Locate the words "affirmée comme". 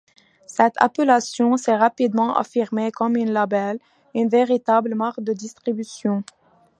2.35-3.17